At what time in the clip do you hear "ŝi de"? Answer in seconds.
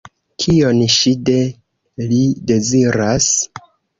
0.93-1.35